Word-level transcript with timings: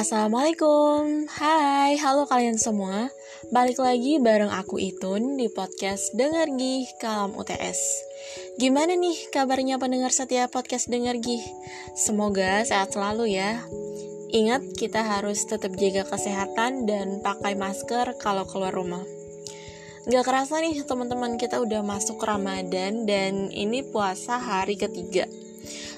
Assalamualaikum, 0.00 1.28
hai, 1.28 1.92
halo 2.00 2.24
kalian 2.24 2.56
semua. 2.56 3.12
Balik 3.52 3.84
lagi 3.84 4.16
bareng 4.16 4.48
aku 4.48 4.80
Itun 4.80 5.36
di 5.36 5.52
podcast 5.52 6.16
Dengar 6.16 6.48
Gih 6.56 6.88
Kalam 6.96 7.36
UTS 7.36 7.76
Gimana 8.56 8.96
nih 8.96 9.28
kabarnya 9.28 9.76
pendengar 9.76 10.08
setiap 10.08 10.56
podcast 10.56 10.88
Dengar 10.88 11.20
Gih? 11.20 11.44
Semoga 11.92 12.64
sehat 12.64 12.96
selalu 12.96 13.36
ya. 13.36 13.60
Ingat 14.32 14.72
kita 14.72 15.04
harus 15.04 15.44
tetap 15.44 15.76
jaga 15.76 16.08
kesehatan 16.08 16.88
dan 16.88 17.20
pakai 17.20 17.52
masker 17.60 18.16
kalau 18.16 18.48
keluar 18.48 18.72
rumah. 18.72 19.04
Gak 20.08 20.24
kerasa 20.24 20.64
nih 20.64 20.80
teman-teman 20.80 21.36
kita 21.36 21.60
udah 21.60 21.84
masuk 21.84 22.16
Ramadan 22.24 23.04
dan 23.04 23.52
ini 23.52 23.84
puasa 23.84 24.40
hari 24.40 24.80
ketiga 24.80 25.28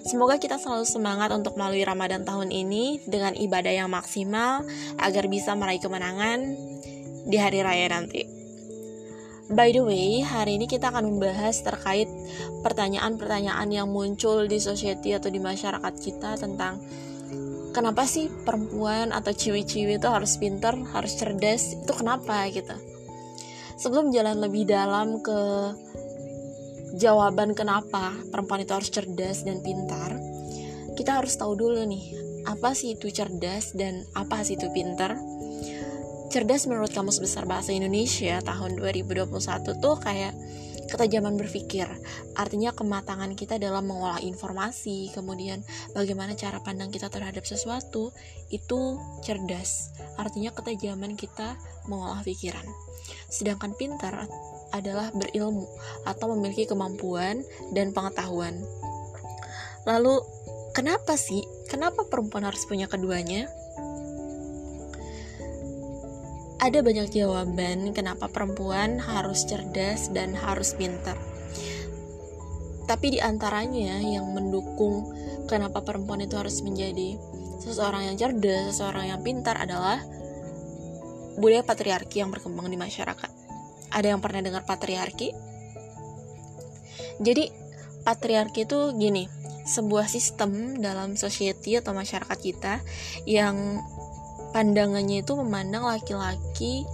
Semoga 0.03 0.35
kita 0.43 0.59
selalu 0.59 0.83
semangat 0.83 1.31
untuk 1.31 1.55
melalui 1.55 1.87
Ramadan 1.87 2.27
tahun 2.27 2.51
ini 2.51 3.07
dengan 3.07 3.39
ibadah 3.39 3.71
yang 3.71 3.91
maksimal 3.91 4.67
agar 4.99 5.31
bisa 5.31 5.55
meraih 5.55 5.79
kemenangan 5.79 6.59
di 7.23 7.37
hari 7.39 7.63
raya 7.63 7.87
nanti. 7.87 8.27
By 9.53 9.71
the 9.71 9.85
way, 9.85 10.25
hari 10.27 10.59
ini 10.59 10.67
kita 10.67 10.91
akan 10.91 11.07
membahas 11.07 11.63
terkait 11.63 12.11
pertanyaan-pertanyaan 12.67 13.69
yang 13.71 13.87
muncul 13.91 14.49
di 14.51 14.59
society 14.59 15.15
atau 15.15 15.31
di 15.31 15.39
masyarakat 15.39 15.95
kita 16.03 16.35
tentang 16.41 16.83
kenapa 17.71 18.03
sih 18.03 18.27
perempuan 18.43 19.15
atau 19.15 19.31
ciwi-ciwi 19.31 20.03
itu 20.03 20.09
harus 20.09 20.35
pinter, 20.41 20.73
harus 20.97 21.15
cerdas, 21.15 21.79
itu 21.79 21.93
kenapa 21.95 22.49
gitu. 22.51 22.75
Sebelum 23.79 24.11
jalan 24.15 24.39
lebih 24.39 24.67
dalam 24.67 25.21
ke 25.21 25.39
jawaban 26.97 27.57
kenapa 27.57 28.13
perempuan 28.29 28.65
itu 28.65 28.73
harus 28.77 28.93
cerdas 28.93 29.45
dan 29.45 29.65
pintar, 29.65 30.17
kita 30.93 31.21
harus 31.21 31.35
tahu 31.41 31.57
dulu 31.57 31.83
nih, 31.89 32.13
apa 32.45 32.77
sih 32.77 32.99
itu 32.99 33.09
cerdas 33.09 33.73
dan 33.73 34.05
apa 34.13 34.45
sih 34.45 34.61
itu 34.61 34.69
pintar. 34.75 35.17
Cerdas 36.33 36.65
menurut 36.65 36.89
Kamus 36.97 37.21
Besar 37.21 37.45
Bahasa 37.45 37.77
Indonesia 37.77 38.41
tahun 38.41 38.81
2021 38.81 39.29
tuh 39.85 39.97
kayak 40.01 40.33
ketajaman 40.93 41.41
berpikir. 41.41 41.89
Artinya 42.37 42.77
kematangan 42.77 43.33
kita 43.33 43.57
dalam 43.57 43.89
mengolah 43.89 44.21
informasi, 44.21 45.09
kemudian 45.17 45.65
bagaimana 45.97 46.37
cara 46.37 46.61
pandang 46.61 46.93
kita 46.93 47.09
terhadap 47.09 47.49
sesuatu 47.49 48.13
itu 48.53 49.01
cerdas. 49.25 49.93
Artinya 50.21 50.53
ketajaman 50.53 51.17
kita 51.17 51.57
mengolah 51.89 52.21
pikiran. 52.21 52.65
Sedangkan 53.33 53.73
pintar 53.77 54.29
adalah 54.73 55.13
berilmu 55.13 55.69
atau 56.09 56.33
memiliki 56.35 56.67
kemampuan 56.67 57.45
dan 57.77 57.93
pengetahuan. 57.93 58.57
Lalu, 59.85 60.25
kenapa 60.73 61.15
sih? 61.15 61.45
Kenapa 61.69 62.09
perempuan 62.09 62.49
harus 62.49 62.65
punya 62.65 62.89
keduanya? 62.89 63.49
Ada 66.63 66.79
banyak 66.79 67.11
jawaban 67.11 67.91
kenapa 67.91 68.31
perempuan 68.31 69.03
harus 69.03 69.43
cerdas 69.43 70.15
dan 70.15 70.39
harus 70.39 70.79
pintar. 70.79 71.19
Tapi 72.87 73.19
di 73.19 73.21
antaranya 73.25 73.99
yang 73.99 74.31
mendukung 74.31 75.11
kenapa 75.51 75.83
perempuan 75.83 76.23
itu 76.23 76.39
harus 76.39 76.63
menjadi 76.63 77.19
seseorang 77.59 78.11
yang 78.11 78.17
cerdas, 78.19 78.79
seseorang 78.79 79.11
yang 79.11 79.21
pintar 79.27 79.59
adalah 79.59 79.99
budaya 81.35 81.67
patriarki 81.67 82.23
yang 82.23 82.31
berkembang 82.31 82.71
di 82.71 82.79
masyarakat. 82.79 83.42
Ada 83.93 84.17
yang 84.17 84.21
pernah 84.25 84.41
dengar 84.41 84.65
patriarki? 84.65 85.37
Jadi, 87.21 87.53
patriarki 88.03 88.65
itu 88.65 88.97
gini, 88.97 89.29
sebuah 89.63 90.11
sistem 90.11 90.81
dalam 90.83 91.15
society 91.15 91.79
atau 91.79 91.95
masyarakat 91.95 92.39
kita 92.41 92.83
yang 93.29 93.79
pandangannya 94.51 95.23
itu 95.23 95.33
memandang 95.39 95.87
laki-laki 95.87 96.85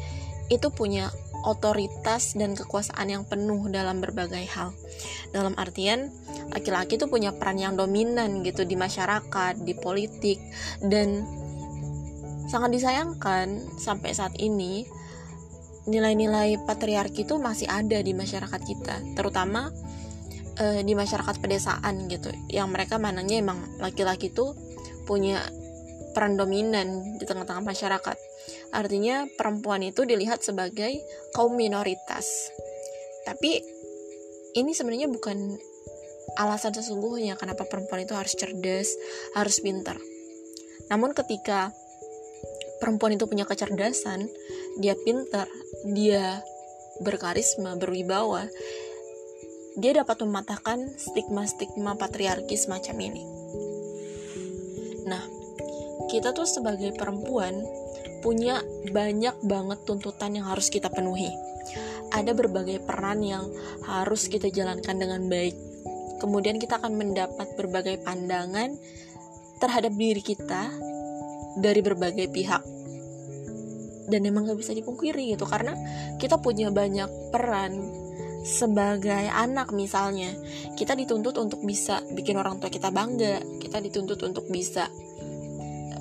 itu 0.48 0.68
punya 0.72 1.10
otoritas 1.46 2.34
dan 2.34 2.52
kekuasaan 2.58 3.08
yang 3.08 3.24
penuh 3.24 3.70
dalam 3.70 4.02
berbagai 4.02 4.44
hal. 4.52 4.74
Dalam 5.30 5.54
artian 5.56 6.10
laki-laki 6.50 6.98
itu 6.98 7.06
punya 7.06 7.32
peran 7.36 7.60
yang 7.60 7.74
dominan 7.78 8.42
gitu 8.42 8.64
di 8.64 8.74
masyarakat, 8.74 9.62
di 9.62 9.74
politik 9.76 10.40
dan 10.82 11.24
sangat 12.48 12.80
disayangkan 12.80 13.60
sampai 13.76 14.10
saat 14.16 14.34
ini 14.40 14.88
nilai-nilai 15.88 16.60
patriarki 16.68 17.24
itu 17.24 17.40
masih 17.40 17.66
ada 17.66 17.98
di 18.04 18.12
masyarakat 18.12 18.60
kita, 18.60 18.96
terutama 19.16 19.72
uh, 20.60 20.80
di 20.84 20.92
masyarakat 20.92 21.40
pedesaan 21.40 22.06
gitu, 22.12 22.28
yang 22.52 22.68
mereka 22.68 23.00
mananya 23.00 23.40
emang 23.40 23.58
laki-laki 23.80 24.30
itu 24.30 24.52
punya 25.08 25.40
peran 26.12 26.36
dominan 26.36 27.16
di 27.16 27.24
tengah-tengah 27.24 27.64
masyarakat. 27.64 28.16
Artinya 28.76 29.24
perempuan 29.38 29.80
itu 29.86 30.04
dilihat 30.04 30.44
sebagai 30.44 30.92
kaum 31.32 31.56
minoritas. 31.56 32.52
Tapi 33.24 33.60
ini 34.56 34.72
sebenarnya 34.72 35.08
bukan 35.08 35.56
alasan 36.36 36.76
sesungguhnya 36.76 37.40
kenapa 37.40 37.64
perempuan 37.64 38.04
itu 38.04 38.12
harus 38.12 38.36
cerdas, 38.36 38.92
harus 39.36 39.60
pintar. 39.64 39.96
Namun 40.88 41.12
ketika 41.12 41.72
perempuan 42.80 43.16
itu 43.16 43.28
punya 43.28 43.44
kecerdasan, 43.44 44.28
dia 44.80 44.94
pintar, 44.96 45.50
dia 45.86 46.42
berkarisma, 46.98 47.78
berwibawa, 47.78 48.50
dia 49.78 49.94
dapat 49.94 50.26
mematahkan 50.26 50.98
stigma-stigma 50.98 51.94
patriarki 51.94 52.58
semacam 52.58 52.96
ini. 52.98 53.22
Nah, 55.06 55.22
kita 56.10 56.34
tuh 56.34 56.48
sebagai 56.50 56.90
perempuan 56.98 57.62
punya 58.18 58.58
banyak 58.90 59.38
banget 59.46 59.78
tuntutan 59.86 60.34
yang 60.34 60.50
harus 60.50 60.66
kita 60.66 60.90
penuhi. 60.90 61.30
Ada 62.10 62.34
berbagai 62.34 62.82
peran 62.82 63.22
yang 63.22 63.46
harus 63.86 64.26
kita 64.26 64.50
jalankan 64.50 64.98
dengan 64.98 65.22
baik. 65.30 65.54
Kemudian 66.18 66.58
kita 66.58 66.82
akan 66.82 66.98
mendapat 66.98 67.54
berbagai 67.54 68.02
pandangan 68.02 68.74
terhadap 69.62 69.94
diri 69.94 70.18
kita 70.18 70.74
dari 71.62 71.78
berbagai 71.78 72.26
pihak 72.34 72.77
dan 74.08 74.24
emang 74.24 74.48
gak 74.48 74.58
bisa 74.58 74.72
dipungkiri 74.72 75.36
gitu. 75.36 75.44
Karena 75.44 75.76
kita 76.16 76.40
punya 76.40 76.72
banyak 76.72 77.30
peran 77.30 77.76
sebagai 78.42 79.28
anak 79.28 79.70
misalnya. 79.76 80.32
Kita 80.74 80.96
dituntut 80.96 81.36
untuk 81.36 81.62
bisa 81.62 82.00
bikin 82.16 82.40
orang 82.40 82.58
tua 82.58 82.72
kita 82.72 82.88
bangga. 82.88 83.44
Kita 83.60 83.78
dituntut 83.78 84.18
untuk 84.24 84.48
bisa 84.48 84.88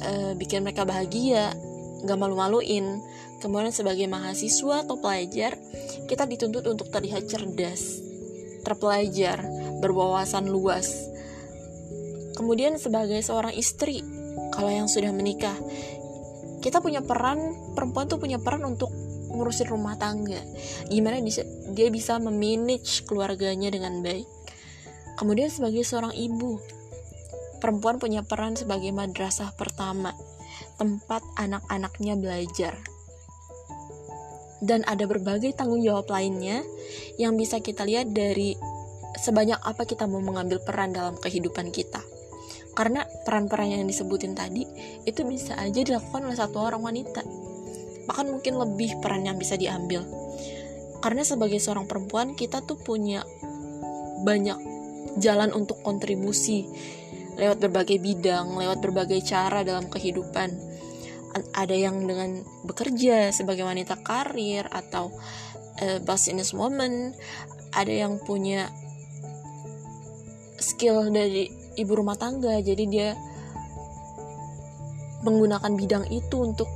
uh, 0.02 0.34
bikin 0.34 0.64
mereka 0.64 0.88
bahagia. 0.88 1.52
Gak 2.08 2.18
malu-maluin. 2.18 3.04
Kemudian 3.38 3.70
sebagai 3.70 4.10
mahasiswa 4.10 4.82
atau 4.82 4.98
pelajar 4.98 5.54
kita 6.10 6.26
dituntut 6.26 6.66
untuk 6.66 6.90
terlihat 6.90 7.30
cerdas 7.30 8.08
terpelajar 8.68 9.40
berwawasan 9.80 10.52
luas. 10.52 11.08
Kemudian 12.36 12.76
sebagai 12.76 13.24
seorang 13.24 13.56
istri 13.56 14.04
kalau 14.52 14.70
yang 14.70 14.92
sudah 14.92 15.16
menikah 15.16 15.56
kita 16.68 16.84
punya 16.84 17.00
peran 17.00 17.56
perempuan 17.72 18.12
tuh 18.12 18.20
punya 18.20 18.44
peran 18.44 18.68
untuk 18.68 18.92
ngurusin 19.32 19.72
rumah 19.72 19.96
tangga. 19.96 20.44
Gimana 20.92 21.24
bisa 21.24 21.48
dia 21.72 21.88
bisa 21.88 22.20
memanage 22.20 23.08
keluarganya 23.08 23.72
dengan 23.72 24.04
baik. 24.04 24.28
Kemudian 25.16 25.48
sebagai 25.48 25.88
seorang 25.88 26.12
ibu 26.12 26.60
perempuan 27.64 28.04
punya 28.04 28.20
peran 28.28 28.60
sebagai 28.60 28.92
madrasah 28.92 29.56
pertama 29.56 30.12
tempat 30.76 31.24
anak-anaknya 31.40 32.20
belajar. 32.20 32.76
Dan 34.60 34.84
ada 34.84 35.08
berbagai 35.08 35.56
tanggung 35.56 35.80
jawab 35.80 36.12
lainnya 36.12 36.68
yang 37.16 37.40
bisa 37.40 37.64
kita 37.64 37.88
lihat 37.88 38.12
dari 38.12 38.60
sebanyak 39.16 39.56
apa 39.64 39.88
kita 39.88 40.04
mau 40.04 40.20
mengambil 40.20 40.60
peran 40.60 40.92
dalam 40.92 41.16
kehidupan 41.16 41.72
kita 41.72 42.17
karena 42.78 43.02
peran-peran 43.26 43.74
yang 43.74 43.90
disebutin 43.90 44.38
tadi 44.38 44.62
itu 45.02 45.26
bisa 45.26 45.58
aja 45.58 45.82
dilakukan 45.82 46.30
oleh 46.30 46.38
satu 46.38 46.62
orang 46.62 46.86
wanita. 46.86 47.26
Bahkan 48.06 48.26
mungkin 48.30 48.54
lebih 48.62 49.02
peran 49.02 49.26
yang 49.26 49.42
bisa 49.42 49.58
diambil. 49.58 50.06
Karena 51.02 51.26
sebagai 51.26 51.58
seorang 51.58 51.90
perempuan 51.90 52.38
kita 52.38 52.62
tuh 52.62 52.78
punya 52.78 53.26
banyak 54.22 54.62
jalan 55.18 55.50
untuk 55.58 55.82
kontribusi. 55.82 56.70
Lewat 57.42 57.58
berbagai 57.66 57.98
bidang 57.98 58.54
lewat 58.62 58.78
berbagai 58.78 59.26
cara 59.26 59.66
dalam 59.66 59.90
kehidupan. 59.90 60.54
Ada 61.58 61.74
yang 61.74 62.06
dengan 62.06 62.46
bekerja 62.62 63.34
sebagai 63.34 63.66
wanita 63.66 64.06
karir 64.06 64.70
atau 64.70 65.10
uh, 65.82 66.00
business 66.06 66.54
woman 66.54 67.14
ada 67.74 67.94
yang 67.94 68.18
punya 68.22 68.70
skill 70.58 71.14
dari 71.14 71.57
ibu 71.78 71.94
rumah 71.94 72.18
tangga. 72.18 72.58
Jadi 72.60 72.84
dia 72.90 73.14
menggunakan 75.22 75.72
bidang 75.78 76.10
itu 76.10 76.36
untuk 76.42 76.68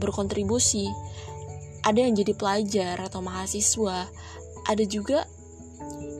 berkontribusi. 0.00 0.88
Ada 1.86 2.08
yang 2.08 2.18
jadi 2.18 2.32
pelajar 2.34 2.96
atau 2.98 3.22
mahasiswa. 3.22 4.10
Ada 4.66 4.84
juga 4.88 5.22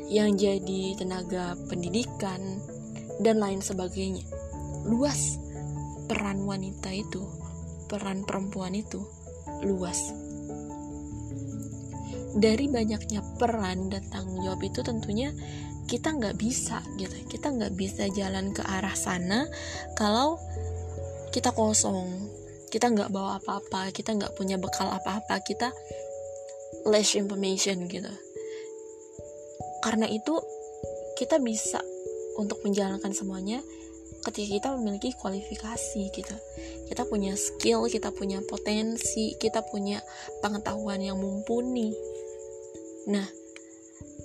yang 0.07 0.39
jadi 0.39 0.95
tenaga 0.95 1.59
pendidikan 1.67 2.63
dan 3.19 3.43
lain 3.43 3.59
sebagainya. 3.59 4.23
Luas 4.87 5.43
peran 6.07 6.47
wanita 6.47 6.95
itu 6.95 7.27
peran 7.91 8.23
perempuan 8.23 8.79
itu 8.79 9.03
luas. 9.67 10.15
Dari 12.37 12.69
banyaknya 12.69 13.25
peran 13.41 13.89
dan 13.89 14.05
tanggung 14.13 14.45
jawab 14.45 14.61
itu 14.61 14.85
tentunya 14.85 15.33
kita 15.87 16.13
nggak 16.15 16.37
bisa 16.37 16.83
gitu. 16.99 17.15
Kita 17.31 17.55
nggak 17.55 17.73
bisa 17.79 18.11
jalan 18.11 18.51
ke 18.51 18.63
arah 18.67 18.95
sana 18.95 19.47
kalau 19.95 20.39
kita 21.31 21.55
kosong. 21.55 22.31
Kita 22.67 22.91
nggak 22.91 23.15
bawa 23.15 23.39
apa-apa 23.39 23.95
kita 23.95 24.13
nggak 24.19 24.35
punya 24.35 24.59
bekal 24.59 24.91
apa-apa 24.91 25.41
kita 25.47 25.71
less 26.91 27.15
information 27.15 27.87
gitu. 27.87 28.11
Karena 29.81 30.11
itu 30.11 30.35
kita 31.15 31.39
bisa 31.39 31.81
untuk 32.37 32.61
menjalankan 32.67 33.15
semuanya 33.15 33.63
ketika 34.27 34.59
kita 34.59 34.69
memiliki 34.75 35.15
kualifikasi 35.15 36.03
gitu. 36.11 36.37
Kita 36.91 37.07
punya 37.07 37.39
skill 37.39 37.87
kita 37.87 38.11
punya 38.11 38.43
potensi 38.43 39.39
kita 39.39 39.63
punya 39.63 40.03
pengetahuan 40.43 40.99
yang 40.99 41.17
mumpuni. 41.23 41.95
Nah 43.07 43.47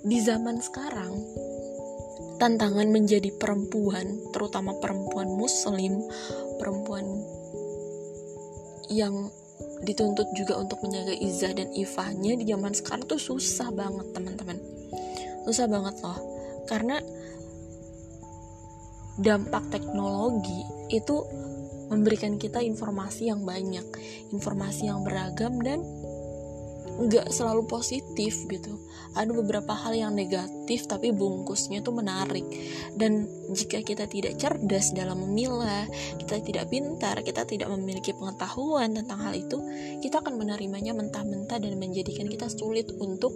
di 0.01 0.17
zaman 0.17 0.57
sekarang 0.57 1.13
tantangan 2.41 2.89
menjadi 2.89 3.29
perempuan 3.38 4.17
terutama 4.33 4.73
perempuan 4.81 5.29
muslim 5.29 6.01
perempuan 6.57 7.05
yang 8.89 9.29
dituntut 9.81 10.29
juga 10.38 10.61
untuk 10.61 10.81
menjaga 10.85 11.13
izah 11.13 11.57
dan 11.57 11.69
ifahnya 11.73 12.38
di 12.38 12.45
zaman 12.45 12.73
sekarang 12.73 13.05
tuh 13.09 13.17
susah 13.17 13.73
banget 13.73 14.13
teman-teman. 14.13 14.57
Susah 15.49 15.65
banget 15.65 15.95
loh. 16.05 16.19
Karena 16.69 17.01
dampak 19.17 19.73
teknologi 19.73 20.61
itu 20.93 21.25
memberikan 21.89 22.38
kita 22.38 22.61
informasi 22.61 23.33
yang 23.33 23.41
banyak, 23.43 23.83
informasi 24.31 24.88
yang 24.88 25.01
beragam 25.01 25.59
dan 25.59 25.81
nggak 26.99 27.31
selalu 27.31 27.63
positif 27.69 28.43
gitu. 28.49 28.75
Ada 29.15 29.31
beberapa 29.31 29.71
hal 29.71 29.95
yang 29.95 30.11
negatif 30.15 30.88
tapi 30.88 31.15
bungkusnya 31.15 31.79
tuh 31.79 31.95
menarik. 31.95 32.43
Dan 32.95 33.27
jika 33.51 33.79
kita 33.83 34.07
tidak 34.07 34.35
cerdas 34.41 34.91
dalam 34.91 35.23
memilah, 35.23 35.88
kita 36.19 36.43
tidak 36.43 36.67
pintar, 36.67 37.23
kita 37.23 37.47
tidak 37.47 37.71
memiliki 37.71 38.11
pengetahuan 38.11 38.91
tentang 38.91 39.19
hal 39.23 39.33
itu, 39.35 39.57
kita 40.03 40.19
akan 40.19 40.35
menerimanya 40.35 40.91
mentah-mentah 40.91 41.59
dan 41.59 41.73
menjadikan 41.79 42.27
kita 42.27 42.51
sulit 42.51 42.91
untuk 42.99 43.31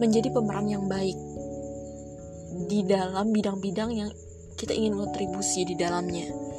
menjadi 0.00 0.28
pemeran 0.34 0.68
yang 0.68 0.84
baik 0.90 1.16
di 2.68 2.84
dalam 2.84 3.32
bidang-bidang 3.32 3.90
yang 3.92 4.10
kita 4.56 4.76
ingin 4.76 4.94
kontribusi 4.94 5.64
di 5.66 5.74
dalamnya. 5.74 6.51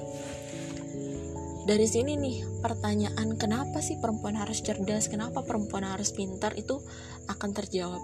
Dari 1.64 1.88
sini 1.88 2.20
nih 2.20 2.60
pertanyaan 2.60 3.40
kenapa 3.40 3.80
sih 3.80 3.96
perempuan 3.96 4.36
harus 4.36 4.60
cerdas, 4.60 5.08
kenapa 5.08 5.48
perempuan 5.48 5.88
harus 5.88 6.12
pintar 6.12 6.52
itu 6.60 6.84
akan 7.32 7.50
terjawab. 7.56 8.04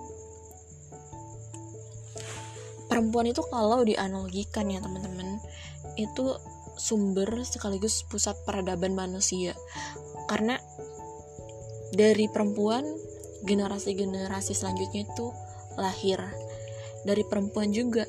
Perempuan 2.88 3.28
itu 3.28 3.44
kalau 3.52 3.84
dianalogikan 3.84 4.72
ya 4.72 4.80
teman-teman, 4.80 5.44
itu 6.00 6.40
sumber 6.80 7.44
sekaligus 7.44 8.08
pusat 8.08 8.34
peradaban 8.48 8.96
manusia. 8.96 9.54
Karena 10.32 10.56
dari 11.92 12.32
perempuan 12.32 12.88
generasi-generasi 13.44 14.56
selanjutnya 14.56 15.04
itu 15.04 15.36
lahir. 15.76 16.20
Dari 17.04 17.24
perempuan 17.28 17.72
juga 17.76 18.08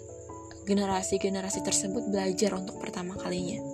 generasi-generasi 0.67 1.67
tersebut 1.67 2.11
belajar 2.11 2.55
untuk 2.55 2.79
pertama 2.79 3.19
kalinya. 3.19 3.70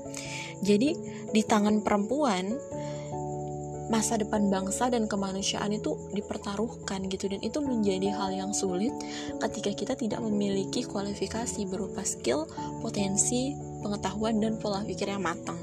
Jadi, 0.65 0.97
di 1.33 1.43
tangan 1.45 1.85
perempuan, 1.85 2.57
masa 3.87 4.19
depan 4.19 4.51
bangsa 4.51 4.91
dan 4.91 5.07
kemanusiaan 5.07 5.71
itu 5.71 5.95
dipertaruhkan 6.11 7.07
gitu 7.07 7.31
dan 7.31 7.39
itu 7.39 7.63
menjadi 7.63 8.11
hal 8.19 8.35
yang 8.35 8.51
sulit 8.51 8.91
ketika 9.39 9.71
kita 9.71 9.95
tidak 9.95 10.19
memiliki 10.27 10.83
kualifikasi 10.83 11.63
berupa 11.71 12.03
skill, 12.03 12.51
potensi, 12.83 13.55
pengetahuan 13.87 14.43
dan 14.43 14.59
pola 14.59 14.83
pikir 14.83 15.07
yang 15.07 15.23
matang. 15.23 15.59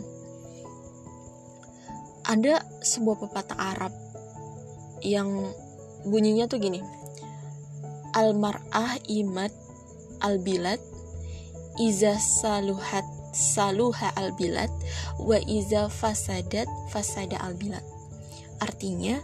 Ada 2.23 2.63
sebuah 2.79 3.27
pepatah 3.27 3.59
Arab 3.59 3.93
yang 5.03 5.51
bunyinya 6.07 6.47
tuh 6.47 6.63
gini. 6.63 6.79
Al-mar'ah 8.15 9.03
imat 9.11 9.51
al-bilad 10.23 10.79
iza 11.75 12.15
saluhat 12.15 13.03
saluha 13.33 14.13
al 14.13 14.31
bilad 14.37 14.69
wa 15.17 15.41
iza 15.43 15.89
fasadat 15.89 16.69
fasada 16.93 17.41
al 17.41 17.57
bilad. 17.57 17.83
Artinya 18.61 19.19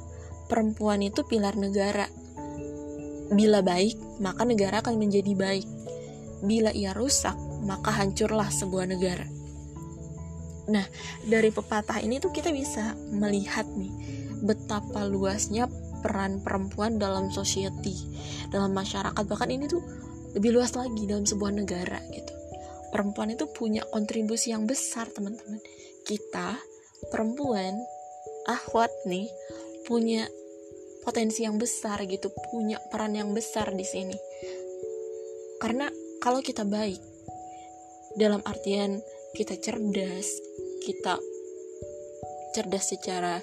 perempuan 0.50 1.06
itu 1.06 1.22
pilar 1.24 1.56
negara. 1.56 2.10
Bila 3.30 3.62
baik 3.62 4.20
maka 4.20 4.44
negara 4.44 4.82
akan 4.82 4.98
menjadi 4.98 5.32
baik. 5.38 5.68
Bila 6.42 6.74
ia 6.74 6.92
rusak 6.98 7.38
maka 7.64 7.94
hancurlah 7.94 8.50
sebuah 8.50 8.90
negara. 8.90 9.30
Nah 10.74 10.86
dari 11.24 11.54
pepatah 11.54 12.02
ini 12.02 12.18
tuh 12.18 12.34
kita 12.34 12.50
bisa 12.50 12.98
melihat 13.14 13.70
nih 13.78 13.94
betapa 14.42 15.06
luasnya 15.06 15.70
peran 16.02 16.42
perempuan 16.42 16.98
dalam 16.98 17.30
society 17.30 17.94
dalam 18.50 18.74
masyarakat. 18.74 19.22
Bahkan 19.22 19.50
ini 19.54 19.70
tuh 19.70 19.86
lebih 20.34 20.58
luas 20.58 20.74
lagi 20.74 21.06
dalam 21.06 21.26
sebuah 21.26 21.54
negara 21.54 22.02
gitu 22.10 22.29
perempuan 22.90 23.34
itu 23.34 23.46
punya 23.50 23.86
kontribusi 23.90 24.52
yang 24.54 24.66
besar 24.66 25.10
teman-teman. 25.10 25.62
Kita 26.06 26.58
perempuan 27.10 27.78
ahwat 28.50 28.92
nih 29.06 29.30
punya 29.86 30.26
potensi 31.06 31.48
yang 31.48 31.58
besar 31.58 32.04
gitu 32.06 32.30
punya 32.52 32.78
peran 32.92 33.16
yang 33.16 33.32
besar 33.34 33.72
di 33.74 33.86
sini. 33.86 34.18
Karena 35.60 35.88
kalau 36.20 36.44
kita 36.44 36.68
baik 36.68 37.00
dalam 38.18 38.42
artian 38.44 39.00
kita 39.38 39.56
cerdas 39.62 40.28
kita 40.82 41.22
cerdas 42.58 42.90
secara 42.90 43.38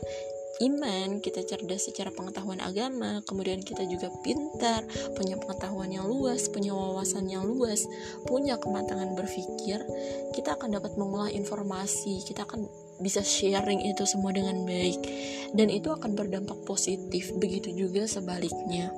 iman, 0.64 1.20
kita 1.20 1.44
cerdas 1.44 1.84
secara 1.84 2.08
pengetahuan 2.08 2.60
agama, 2.64 3.20
kemudian 3.28 3.60
kita 3.60 3.84
juga 3.84 4.08
pintar, 4.24 4.88
punya 5.12 5.36
pengetahuan 5.36 5.92
yang 5.92 6.08
luas, 6.08 6.48
punya 6.48 6.72
wawasan 6.72 7.28
yang 7.28 7.44
luas, 7.44 7.84
punya 8.24 8.56
kematangan 8.56 9.12
berpikir, 9.12 9.84
kita 10.32 10.56
akan 10.56 10.80
dapat 10.80 10.96
mengolah 10.96 11.28
informasi, 11.28 12.24
kita 12.24 12.48
akan 12.48 12.64
bisa 13.04 13.20
sharing 13.20 13.84
itu 13.84 14.08
semua 14.08 14.32
dengan 14.32 14.64
baik, 14.64 15.00
dan 15.52 15.68
itu 15.68 15.92
akan 15.92 16.16
berdampak 16.16 16.56
positif. 16.64 17.28
Begitu 17.36 17.76
juga 17.76 18.08
sebaliknya. 18.08 18.88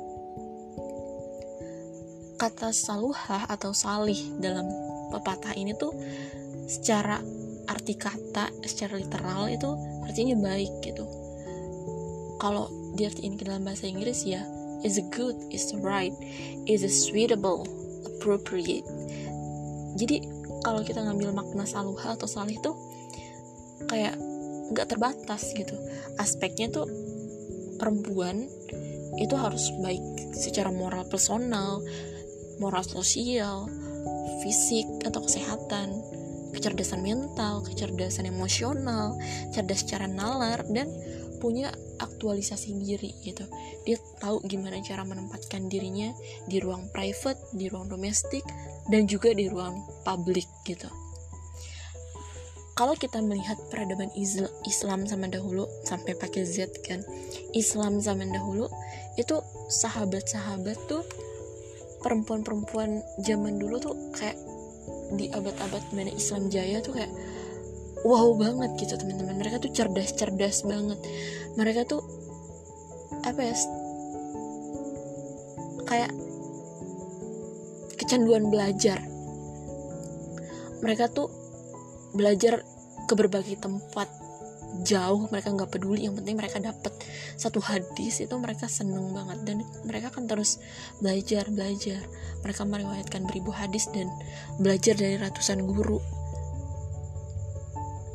Kata 2.39 2.71
saluhah 2.71 3.51
atau 3.51 3.75
salih 3.75 4.39
dalam 4.39 4.71
pepatah 5.11 5.59
ini 5.59 5.75
tuh 5.75 5.91
secara 6.71 7.19
arti 7.67 7.99
kata, 7.99 8.55
secara 8.63 8.95
literal 8.95 9.51
itu 9.51 9.75
artinya 10.07 10.39
baik 10.39 10.71
gitu 10.87 11.28
kalau 12.39 12.71
diartiin 12.95 13.35
ke 13.35 13.45
dalam 13.47 13.67
bahasa 13.67 13.91
Inggris 13.91 14.25
ya 14.25 14.47
is 14.87 14.99
good, 15.11 15.35
is 15.51 15.75
right, 15.83 16.15
is 16.71 16.87
suitable, 16.87 17.67
appropriate. 18.07 18.87
Jadi 19.99 20.23
kalau 20.63 20.83
kita 20.87 21.03
ngambil 21.03 21.35
makna 21.35 21.67
saluha 21.67 22.15
atau 22.15 22.31
salih 22.31 22.59
tuh 22.63 22.79
kayak 23.91 24.15
nggak 24.71 24.87
terbatas 24.87 25.51
gitu. 25.55 25.75
Aspeknya 26.19 26.71
tuh 26.71 26.87
perempuan 27.79 28.47
itu 29.19 29.35
harus 29.35 29.71
baik 29.83 30.03
secara 30.35 30.71
moral 30.71 31.07
personal, 31.11 31.83
moral 32.63 32.87
sosial, 32.87 33.67
fisik 34.43 34.87
atau 35.03 35.25
kesehatan, 35.25 35.91
kecerdasan 36.55 37.03
mental, 37.03 37.63
kecerdasan 37.67 38.31
emosional, 38.31 39.19
cerdas 39.51 39.83
secara 39.83 40.07
nalar 40.07 40.63
dan 40.71 40.91
punya 41.39 41.73
aktualisasi 42.03 42.75
diri 42.79 43.15
gitu. 43.23 43.47
Dia 43.87 43.97
tahu 44.21 44.43
gimana 44.45 44.83
cara 44.85 45.07
menempatkan 45.07 45.71
dirinya 45.71 46.13
di 46.47 46.59
ruang 46.59 46.91
private 46.91 47.39
di 47.55 47.71
ruang 47.71 47.89
domestik 47.89 48.43
dan 48.91 49.07
juga 49.07 49.33
di 49.33 49.47
ruang 49.47 49.79
publik 50.03 50.47
gitu. 50.67 50.91
Kalau 52.79 52.95
kita 52.95 53.19
melihat 53.19 53.59
peradaban 53.75 54.07
Islam 54.63 55.03
zaman 55.03 55.35
dahulu 55.35 55.67
sampai 55.83 56.15
pakai 56.15 56.47
Z 56.47 56.71
kan 56.87 57.03
Islam 57.51 57.99
zaman 57.99 58.31
dahulu 58.31 58.71
itu 59.19 59.35
sahabat-sahabat 59.67 60.79
tuh 60.87 61.03
perempuan-perempuan 62.07 63.03
zaman 63.27 63.59
dulu 63.59 63.83
tuh 63.83 63.99
kayak 64.15 64.39
di 65.19 65.27
abad-abad 65.35 65.83
mana 65.91 66.15
Islam 66.15 66.47
jaya 66.55 66.79
tuh 66.79 66.95
kayak 66.95 67.11
wow 68.07 68.31
banget 68.35 68.71
gitu 68.79 68.95
teman-teman. 68.99 69.39
Mereka 69.39 69.63
tuh 69.63 69.71
cerdas-cerdas 69.75 70.67
banget. 70.67 70.99
Mereka 71.59 71.87
tuh 71.89 72.03
apa 73.25 73.41
ya 73.43 73.55
kayak 75.89 76.13
kecanduan 77.99 78.53
belajar. 78.53 79.03
Mereka 80.79 81.11
tuh 81.11 81.29
belajar 82.15 82.63
ke 83.09 83.15
berbagai 83.17 83.59
tempat. 83.59 84.07
Jauh 84.85 85.27
mereka 85.33 85.49
nggak 85.49 85.73
peduli 85.73 86.05
yang 86.05 86.15
penting 86.15 86.37
mereka 86.37 86.61
dapat 86.61 86.93
satu 87.41 87.57
hadis 87.65 88.21
itu 88.21 88.35
mereka 88.37 88.69
seneng 88.69 89.17
banget 89.17 89.49
dan 89.49 89.65
mereka 89.89 90.13
akan 90.13 90.29
terus 90.29 90.61
belajar 91.01 91.49
belajar. 91.49 92.05
Mereka 92.45 92.63
meriwayatkan 92.69 93.25
beribu 93.25 93.51
hadis 93.51 93.89
dan 93.91 94.13
belajar 94.61 94.95
dari 94.95 95.17
ratusan 95.17 95.65
guru 95.65 95.99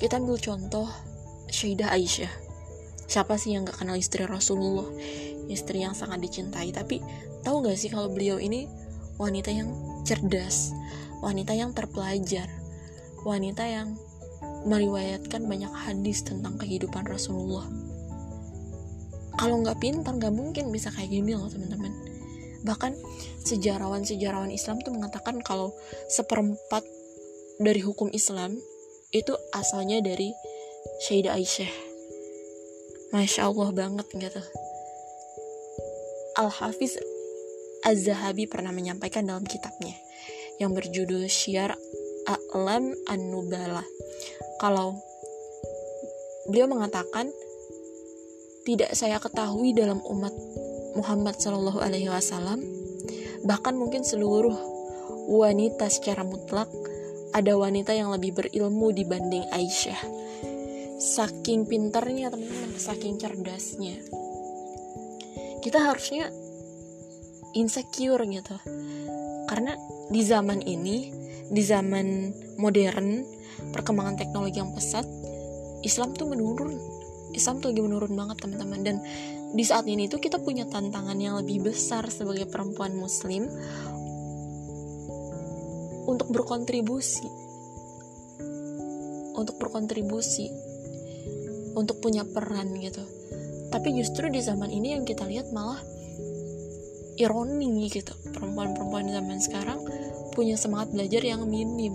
kita 0.04 0.20
ambil 0.20 0.36
contoh 0.36 0.92
Syaidah 1.48 1.96
Aisyah 1.96 2.34
siapa 3.08 3.40
sih 3.40 3.56
yang 3.56 3.64
gak 3.64 3.80
kenal 3.80 3.96
istri 3.96 4.28
Rasulullah 4.28 4.92
istri 5.48 5.80
yang 5.80 5.96
sangat 5.96 6.20
dicintai 6.20 6.76
tapi 6.76 7.00
tahu 7.48 7.64
gak 7.64 7.80
sih 7.80 7.88
kalau 7.88 8.12
beliau 8.12 8.36
ini 8.36 8.68
wanita 9.16 9.48
yang 9.56 9.72
cerdas 10.04 10.76
wanita 11.24 11.56
yang 11.56 11.72
terpelajar 11.72 12.52
wanita 13.24 13.64
yang 13.64 13.96
meriwayatkan 14.64 15.44
banyak 15.48 15.72
hadis 15.72 16.24
tentang 16.24 16.56
kehidupan 16.56 17.04
Rasulullah. 17.08 17.68
Kalau 19.36 19.60
nggak 19.60 19.80
pintar, 19.82 20.16
nggak 20.16 20.32
mungkin 20.36 20.72
bisa 20.72 20.94
kayak 20.94 21.12
gini 21.12 21.36
loh 21.36 21.52
teman-teman. 21.52 21.92
Bahkan 22.64 22.92
sejarawan-sejarawan 23.44 24.54
Islam 24.54 24.80
tuh 24.80 24.96
mengatakan 24.96 25.44
kalau 25.44 25.76
seperempat 26.08 26.86
dari 27.60 27.84
hukum 27.84 28.08
Islam 28.16 28.56
itu 29.14 29.34
asalnya 29.54 30.02
dari 30.02 30.34
Syaidah 31.06 31.38
Aisyah. 31.38 31.70
Masya 33.14 33.46
Allah 33.46 33.70
banget 33.70 34.10
gitu. 34.18 34.42
Al-Hafiz 36.34 36.98
Az-Zahabi 37.86 38.50
pernah 38.50 38.74
menyampaikan 38.74 39.22
dalam 39.22 39.46
kitabnya 39.46 39.94
yang 40.58 40.74
berjudul 40.74 41.30
Syiar 41.30 41.78
A'lam 42.26 42.90
An-Nubala 43.06 43.86
kalau 44.58 44.98
beliau 46.50 46.66
mengatakan 46.66 47.30
tidak 48.64 48.96
saya 48.96 49.20
ketahui 49.20 49.76
dalam 49.76 50.00
umat 50.00 50.32
Muhammad 50.96 51.36
Shallallahu 51.38 51.84
Alaihi 51.84 52.08
Wasallam 52.08 52.64
bahkan 53.44 53.76
mungkin 53.76 54.08
seluruh 54.08 54.56
wanita 55.28 55.92
secara 55.92 56.24
mutlak 56.24 56.72
ada 57.34 57.58
wanita 57.58 57.98
yang 57.98 58.14
lebih 58.14 58.38
berilmu 58.38 58.94
dibanding 58.94 59.44
Aisyah. 59.50 59.98
Saking 61.02 61.66
pintarnya 61.66 62.30
teman-teman 62.30 62.78
saking 62.78 63.18
cerdasnya. 63.18 63.98
Kita 65.60 65.82
harusnya 65.82 66.30
insecure 67.58 68.22
gitu. 68.30 68.56
Karena 69.50 69.74
di 70.14 70.22
zaman 70.22 70.62
ini 70.64 71.10
di 71.50 71.62
zaman 71.66 72.32
modern 72.62 73.26
perkembangan 73.74 74.16
teknologi 74.16 74.62
yang 74.62 74.72
pesat 74.72 75.04
Islam 75.84 76.14
tuh 76.14 76.30
menurun. 76.30 76.78
Islam 77.34 77.60
tuh 77.60 77.74
lagi 77.74 77.82
menurun 77.82 78.14
banget 78.14 78.38
teman-teman. 78.46 78.82
Dan 78.86 78.98
di 79.54 79.66
saat 79.66 79.90
ini 79.90 80.06
tuh 80.06 80.22
kita 80.22 80.38
punya 80.38 80.70
tantangan 80.70 81.18
yang 81.18 81.38
lebih 81.42 81.66
besar 81.66 82.06
sebagai 82.14 82.46
perempuan 82.46 82.94
muslim 82.94 83.50
untuk 86.08 86.32
berkontribusi. 86.32 87.28
Untuk 89.34 89.56
berkontribusi. 89.60 90.48
Untuk 91.74 92.00
punya 92.04 92.28
peran 92.28 92.78
gitu. 92.78 93.02
Tapi 93.74 93.90
justru 93.98 94.30
di 94.30 94.38
zaman 94.38 94.70
ini 94.70 94.94
yang 94.94 95.04
kita 95.04 95.26
lihat 95.26 95.50
malah 95.50 95.82
ironi 97.18 97.90
gitu. 97.90 98.14
Perempuan-perempuan 98.34 99.10
zaman 99.10 99.40
sekarang 99.42 99.80
punya 100.34 100.58
semangat 100.58 100.94
belajar 100.94 101.22
yang 101.22 101.46
minim. 101.46 101.94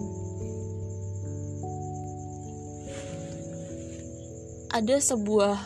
Ada 4.68 5.00
sebuah 5.00 5.56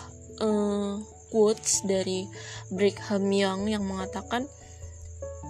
uh, 0.40 0.94
quotes 1.28 1.84
dari 1.84 2.28
Brigham 2.72 3.28
Young 3.28 3.68
yang 3.68 3.84
mengatakan 3.84 4.49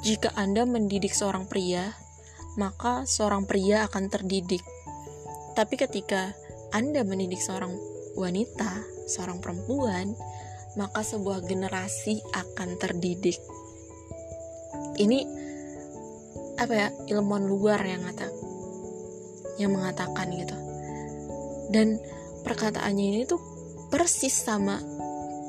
jika 0.03 0.35
Anda 0.35 0.67
mendidik 0.67 1.15
seorang 1.15 1.47
pria, 1.47 1.95
maka 2.57 3.09
seorang 3.09 3.49
pria 3.49 3.89
akan 3.89 4.13
terdidik. 4.13 4.61
Tapi 5.53 5.75
ketika 5.77 6.33
Anda 6.73 7.05
mendidik 7.05 7.41
seorang 7.41 7.73
wanita, 8.17 8.85
seorang 9.09 9.41
perempuan, 9.41 10.17
maka 10.77 11.05
sebuah 11.05 11.45
generasi 11.45 12.21
akan 12.33 12.81
terdidik. 12.81 13.37
Ini 14.97 15.19
apa 16.61 16.73
ya 16.73 16.89
ilmuwan 17.09 17.49
luar 17.49 17.81
yang 17.83 18.05
ngata 18.05 18.29
yang 19.61 19.73
mengatakan 19.73 20.33
gitu. 20.33 20.57
Dan 21.73 22.01
perkataannya 22.45 23.05
ini 23.17 23.23
tuh 23.25 23.41
persis 23.93 24.33
sama 24.33 24.81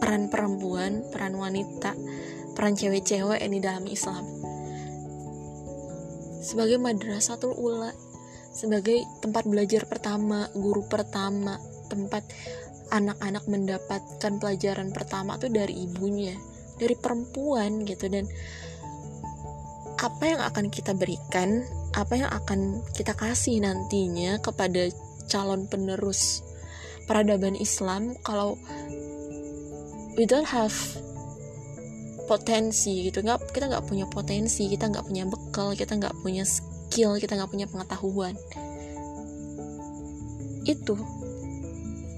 peran 0.04 0.28
perempuan, 0.28 1.08
peran 1.12 1.40
wanita, 1.40 1.96
peran 2.56 2.76
cewek-cewek 2.76 3.40
di 3.40 3.60
dalam 3.64 3.88
Islam. 3.88 4.33
Sebagai 6.44 6.76
madrasatul 6.76 7.56
ula, 7.56 7.96
sebagai 8.52 9.00
tempat 9.24 9.48
belajar 9.48 9.88
pertama, 9.88 10.52
guru 10.52 10.84
pertama, 10.86 11.56
tempat 11.88 12.28
anak-anak 12.92 13.48
mendapatkan 13.48 14.34
pelajaran 14.38 14.92
pertama 14.92 15.40
tuh 15.40 15.50
dari 15.50 15.88
ibunya, 15.88 16.36
dari 16.76 16.94
perempuan 17.00 17.88
gitu. 17.88 18.12
Dan 18.12 18.28
apa 20.04 20.24
yang 20.28 20.44
akan 20.44 20.68
kita 20.68 20.92
berikan, 20.92 21.64
apa 21.96 22.14
yang 22.20 22.30
akan 22.30 22.84
kita 22.92 23.16
kasih 23.16 23.64
nantinya 23.64 24.44
kepada 24.44 24.92
calon 25.32 25.66
penerus 25.72 26.44
peradaban 27.08 27.56
Islam 27.56 28.16
kalau 28.24 28.60
we 30.16 30.28
don't 30.28 30.48
have 30.48 30.76
potensi 32.26 33.08
gitu. 33.08 33.22
Nggak 33.22 33.52
kita 33.52 33.66
nggak 33.70 33.86
punya 33.88 34.06
potensi 34.08 34.68
kita 34.72 34.90
nggak 34.90 35.06
punya 35.06 35.24
bekal 35.28 35.76
kita 35.76 35.96
nggak 36.00 36.16
punya 36.24 36.44
skill 36.48 37.20
kita 37.20 37.36
nggak 37.36 37.52
punya 37.52 37.68
pengetahuan. 37.68 38.36
Itu 40.64 40.96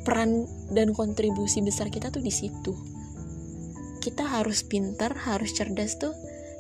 peran 0.06 0.46
dan 0.70 0.94
kontribusi 0.94 1.66
besar 1.66 1.90
kita 1.90 2.14
tuh 2.14 2.22
di 2.22 2.30
situ. 2.30 2.74
Kita 4.02 4.22
harus 4.22 4.62
pintar 4.62 5.18
harus 5.26 5.50
cerdas 5.58 5.98
tuh 5.98 6.14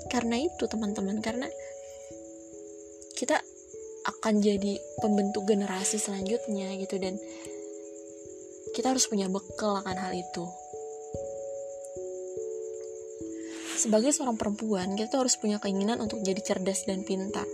karena 0.09 0.41
itu 0.41 0.65
teman-teman. 0.65 1.21
Karena 1.21 1.45
kita 3.13 3.37
akan 4.05 4.41
jadi 4.41 4.81
pembentuk 5.01 5.45
generasi 5.45 6.01
selanjutnya 6.01 6.73
gitu. 6.81 6.97
Dan 6.97 7.21
kita 8.73 8.91
harus 8.91 9.05
punya 9.07 9.29
bekal 9.29 9.79
akan 9.79 9.95
hal 9.95 10.11
itu 10.17 10.64
sebagai 13.85 14.09
seorang 14.09 14.33
perempuan 14.33 14.97
kita 14.97 15.21
harus 15.21 15.37
punya 15.37 15.61
keinginan 15.61 16.01
untuk 16.01 16.17
jadi 16.25 16.41
cerdas 16.41 16.89
dan 16.89 17.05
pintar. 17.05 17.45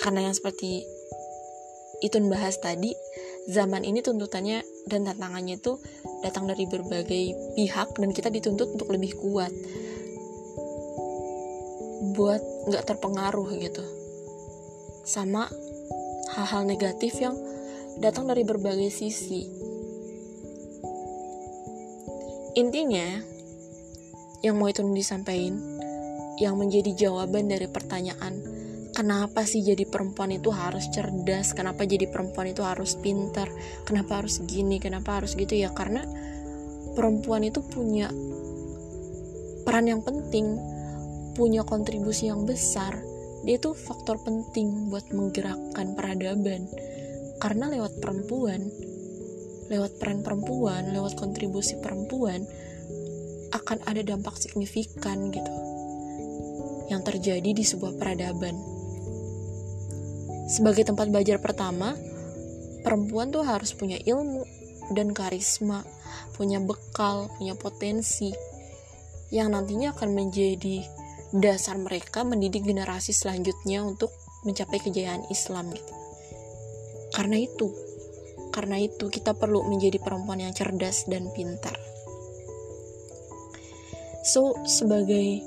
Karena 0.00 0.24
yang 0.24 0.32
seperti 0.32 0.80
itu 2.00 2.16
bahas 2.32 2.56
tadi 2.56 2.96
zaman 3.52 3.84
ini 3.84 4.00
tuntutannya 4.00 4.64
dan 4.88 5.04
tantangannya 5.04 5.60
itu 5.60 5.76
datang 6.24 6.48
dari 6.48 6.64
berbagai 6.64 7.52
pihak 7.52 8.00
dan 8.00 8.10
kita 8.16 8.32
dituntut 8.32 8.72
untuk 8.72 8.88
lebih 8.88 9.12
kuat. 9.20 9.52
Buat 12.16 12.40
nggak 12.72 12.88
terpengaruh 12.88 13.48
gitu. 13.60 13.84
Sama 15.04 15.52
hal-hal 16.32 16.64
negatif 16.64 17.20
yang 17.20 17.36
datang 18.00 18.24
dari 18.24 18.40
berbagai 18.40 18.88
sisi. 18.88 19.44
Intinya 22.56 23.20
yang 24.40 24.56
mau 24.56 24.68
itu 24.68 24.80
disampaikan 24.92 25.56
yang 26.40 26.56
menjadi 26.56 26.96
jawaban 26.96 27.52
dari 27.52 27.68
pertanyaan 27.68 28.40
kenapa 28.90 29.46
sih 29.46 29.62
jadi 29.64 29.86
perempuan 29.86 30.34
itu 30.34 30.50
harus 30.52 30.90
cerdas? 30.92 31.56
Kenapa 31.56 31.86
jadi 31.86 32.10
perempuan 32.10 32.50
itu 32.50 32.60
harus 32.60 32.98
pintar? 32.98 33.48
Kenapa 33.86 34.20
harus 34.20 34.42
gini? 34.44 34.76
Kenapa 34.82 35.22
harus 35.22 35.38
gitu 35.38 35.56
ya? 35.56 35.70
Karena 35.72 36.04
perempuan 36.92 37.46
itu 37.46 37.64
punya 37.64 38.10
peran 39.64 39.86
yang 39.86 40.02
penting 40.02 40.58
punya 41.32 41.62
kontribusi 41.64 42.28
yang 42.28 42.44
besar. 42.44 43.00
Dia 43.46 43.56
itu 43.56 43.72
faktor 43.72 44.20
penting 44.20 44.92
buat 44.92 45.08
menggerakkan 45.14 45.96
peradaban. 45.96 46.68
Karena 47.40 47.72
lewat 47.72 48.04
perempuan 48.04 48.68
lewat 49.70 50.02
peran 50.02 50.26
perempuan, 50.26 50.90
lewat 50.90 51.14
kontribusi 51.14 51.78
perempuan, 51.78 52.42
akan 53.70 53.86
ada 53.86 54.02
dampak 54.02 54.34
signifikan 54.34 55.30
gitu 55.30 55.54
yang 56.90 57.06
terjadi 57.06 57.54
di 57.54 57.62
sebuah 57.62 57.94
peradaban. 58.02 58.58
Sebagai 60.50 60.90
tempat 60.90 61.06
belajar 61.06 61.38
pertama, 61.38 61.94
perempuan 62.82 63.30
tuh 63.30 63.46
harus 63.46 63.70
punya 63.70 63.94
ilmu 64.02 64.42
dan 64.90 65.14
karisma, 65.14 65.86
punya 66.34 66.58
bekal, 66.58 67.30
punya 67.38 67.54
potensi 67.54 68.34
yang 69.30 69.54
nantinya 69.54 69.94
akan 69.94 70.18
menjadi 70.18 70.82
dasar 71.30 71.78
mereka 71.78 72.26
mendidik 72.26 72.66
generasi 72.66 73.14
selanjutnya 73.14 73.86
untuk 73.86 74.10
mencapai 74.42 74.82
kejayaan 74.82 75.30
Islam 75.30 75.70
gitu. 75.70 75.94
Karena 77.14 77.38
itu, 77.38 77.70
karena 78.50 78.82
itu 78.82 79.06
kita 79.06 79.38
perlu 79.38 79.62
menjadi 79.62 80.02
perempuan 80.02 80.42
yang 80.42 80.50
cerdas 80.50 81.06
dan 81.06 81.30
pintar 81.30 81.89
so 84.30 84.54
sebagai 84.62 85.42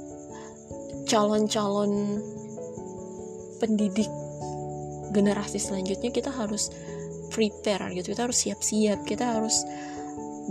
calon-calon 1.08 2.20
pendidik 3.64 4.12
generasi 5.16 5.62
selanjutnya 5.62 6.12
kita 6.12 6.34
harus 6.34 6.68
prepare 7.34 7.90
gitu. 7.98 8.14
Kita 8.14 8.30
harus 8.30 8.46
siap-siap. 8.46 9.08
Kita 9.08 9.40
harus 9.40 9.66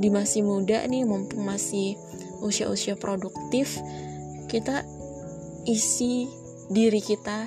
di 0.01 0.09
masih 0.09 0.43
muda 0.43 0.83
nih 0.89 1.05
mumpung 1.05 1.45
masih 1.45 2.01
usia-usia 2.41 2.97
produktif 2.97 3.77
kita 4.49 4.89
isi 5.69 6.25
diri 6.73 7.05
kita 7.05 7.45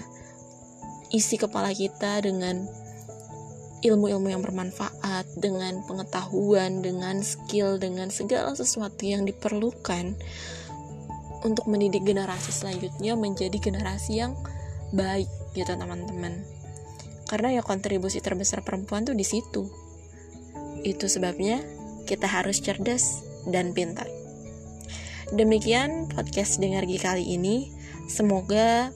isi 1.10 1.42
kepala 1.42 1.74
kita 1.74 2.22
dengan 2.22 2.70
ilmu-ilmu 3.86 4.34
yang 4.34 4.42
bermanfaat, 4.42 5.30
dengan 5.38 5.86
pengetahuan, 5.86 6.82
dengan 6.82 7.22
skill, 7.22 7.78
dengan 7.78 8.10
segala 8.10 8.58
sesuatu 8.58 9.06
yang 9.06 9.30
diperlukan 9.30 10.18
untuk 11.46 11.70
mendidik 11.70 12.02
generasi 12.02 12.50
selanjutnya 12.50 13.14
menjadi 13.14 13.54
generasi 13.62 14.18
yang 14.18 14.34
baik 14.90 15.30
gitu 15.54 15.70
teman-teman. 15.78 16.42
Karena 17.30 17.54
ya 17.54 17.62
kontribusi 17.62 18.20
terbesar 18.20 18.66
perempuan 18.66 19.06
tuh 19.06 19.14
di 19.14 19.24
situ. 19.26 19.70
Itu 20.82 21.06
sebabnya 21.06 21.62
kita 22.10 22.26
harus 22.26 22.62
cerdas 22.62 23.22
dan 23.46 23.78
pintar. 23.78 24.10
Demikian 25.34 26.10
podcast 26.10 26.62
dengar 26.62 26.86
kali 26.86 27.26
ini. 27.26 27.74
Semoga 28.06 28.94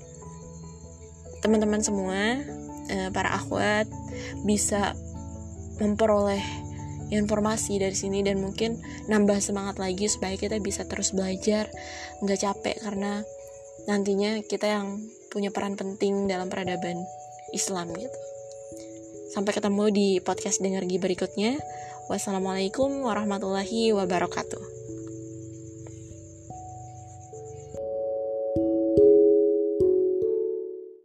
teman-teman 1.41 1.81
semua, 1.81 2.37
eh, 2.89 3.09
para 3.09 3.33
akhwat 3.33 3.89
bisa 4.45 4.93
memperoleh 5.81 6.68
informasi 7.09 7.81
dari 7.81 7.97
sini 7.97 8.21
dan 8.21 8.41
mungkin 8.41 8.77
nambah 9.09 9.41
semangat 9.41 9.81
lagi 9.81 10.05
supaya 10.09 10.37
kita 10.37 10.61
bisa 10.61 10.85
terus 10.85 11.13
belajar 11.13 11.69
nggak 12.21 12.39
capek 12.39 12.75
karena 12.81 13.25
nantinya 13.89 14.41
kita 14.45 14.69
yang 14.69 15.01
punya 15.33 15.53
peran 15.53 15.77
penting 15.77 16.25
dalam 16.29 16.49
peradaban 16.49 17.01
Islam 17.53 17.89
gitu. 17.93 18.19
Sampai 19.29 19.53
ketemu 19.53 19.93
di 19.93 20.07
podcast 20.21 20.57
dengar 20.57 20.81
berikutnya. 20.85 21.61
Wassalamualaikum 22.09 23.05
warahmatullahi 23.05 23.93
wabarakatuh. 23.93 24.78